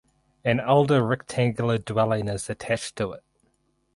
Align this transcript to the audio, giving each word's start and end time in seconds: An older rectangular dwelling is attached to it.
An 0.43 0.59
older 0.59 1.05
rectangular 1.05 1.77
dwelling 1.77 2.27
is 2.27 2.49
attached 2.49 2.95
to 2.95 3.11
it. 3.11 3.23